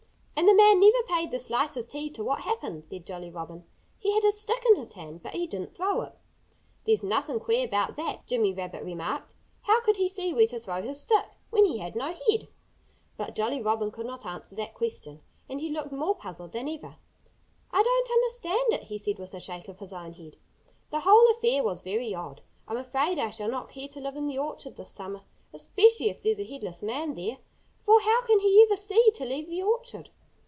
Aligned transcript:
"And 0.33 0.47
the 0.47 0.55
man 0.55 0.79
never 0.79 1.03
paid 1.07 1.29
the 1.29 1.37
slightest 1.37 1.91
heed 1.91 2.15
to 2.15 2.23
what 2.23 2.39
happened," 2.39 2.85
said 2.85 3.05
Jolly 3.05 3.29
Robin. 3.29 3.63
"He 3.99 4.11
had 4.15 4.23
a 4.23 4.31
stick 4.31 4.63
in 4.67 4.75
his 4.75 4.93
hand; 4.93 5.21
but 5.21 5.33
he 5.33 5.45
didn't 5.45 5.75
throw 5.75 6.01
it." 6.01 6.17
"There's 6.83 7.03
nothing 7.03 7.39
queer 7.39 7.63
about 7.63 7.95
that," 7.97 8.25
Jimmy 8.25 8.51
Rabbit 8.51 8.83
remarked. 8.83 9.35
"How 9.61 9.79
could 9.81 9.97
he 9.97 10.09
see 10.09 10.33
where 10.33 10.47
to 10.47 10.57
throw 10.57 10.81
his 10.81 10.99
stick, 10.99 11.27
when 11.51 11.63
he 11.65 11.77
had 11.77 11.95
no 11.95 12.07
head?" 12.27 12.47
But 13.17 13.35
Jolly 13.35 13.61
Robin 13.61 13.91
could 13.91 14.07
not 14.07 14.25
answer 14.25 14.55
that 14.55 14.73
question. 14.73 15.21
And 15.47 15.61
he 15.61 15.69
looked 15.69 15.91
more 15.91 16.15
puzzled 16.15 16.53
than 16.53 16.67
ever. 16.67 16.95
"I 17.71 17.83
don't 17.83 18.09
understand 18.11 18.73
it," 18.73 18.87
he 18.87 18.97
said 18.97 19.19
with 19.19 19.35
a 19.35 19.39
shake 19.39 19.67
of 19.67 19.77
his 19.77 19.93
own 19.93 20.13
head. 20.13 20.37
"The 20.89 21.01
whole 21.01 21.29
affair 21.29 21.63
was 21.63 21.81
very 21.81 22.15
odd. 22.15 22.41
I'm 22.67 22.77
afraid 22.77 23.19
I 23.19 23.29
shall 23.29 23.49
not 23.49 23.69
care 23.69 23.87
to 23.89 24.01
live 24.01 24.15
in 24.15 24.25
the 24.25 24.39
orchard 24.39 24.75
this 24.75 24.89
summer, 24.89 25.21
especially 25.53 26.09
if 26.09 26.19
there's 26.19 26.39
a 26.39 26.45
headless 26.51 26.81
man 26.81 27.13
there! 27.13 27.37
For 27.83 28.01
how 28.01 28.23
can 28.23 28.39
he 28.39 28.65
ever 28.67 28.75
see 28.75 29.11
to 29.11 29.23
leave 29.23 29.47
the 29.47 29.61
orchard?" 29.61 30.09